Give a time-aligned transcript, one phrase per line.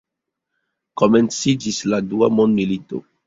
[1.01, 3.05] Komenciĝis la dua mondmilito.